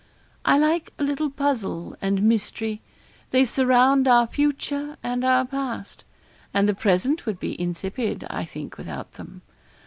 'I 0.45 0.57
like 0.57 0.93
a 0.97 1.03
little 1.03 1.29
puzzle 1.29 1.95
and 2.01 2.23
mystery 2.23 2.81
they 3.29 3.45
surround 3.45 4.07
our 4.07 4.25
future 4.25 4.97
and 5.03 5.23
our 5.23 5.45
past; 5.45 6.03
and 6.55 6.67
the 6.67 6.73
present 6.73 7.27
would 7.27 7.39
be 7.39 7.53
insipid, 7.61 8.25
I 8.27 8.43
think, 8.45 8.79
without 8.79 9.13
them. 9.13 9.43